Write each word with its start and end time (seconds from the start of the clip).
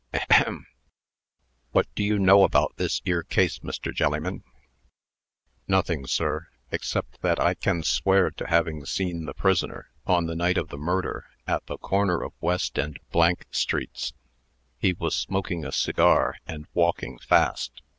Ahem! 0.15 0.65
What 1.73 1.85
do 1.93 2.03
you 2.03 2.17
know 2.17 2.43
about 2.43 2.73
this 2.77 3.03
'ere 3.05 3.21
case, 3.21 3.59
Mr. 3.59 3.93
Jelliman?" 3.93 4.41
"Nothing, 5.67 6.07
sir, 6.07 6.47
except 6.71 7.21
that 7.21 7.39
I 7.39 7.53
can 7.53 7.83
swear 7.83 8.31
to 8.31 8.47
having 8.47 8.83
seen 8.87 9.25
the 9.25 9.35
prisoner, 9.35 9.91
on 10.07 10.25
the 10.25 10.35
night 10.35 10.57
of 10.57 10.69
the 10.69 10.77
murder, 10.79 11.27
at 11.45 11.67
the 11.67 11.77
corner 11.77 12.23
of 12.23 12.33
West 12.41 12.79
and 12.79 12.97
streets. 13.51 14.13
He 14.79 14.93
was 14.93 15.15
smoking 15.15 15.63
a 15.63 15.71
cigar, 15.71 16.37
and 16.47 16.65
walking 16.73 17.19
fast. 17.19 17.83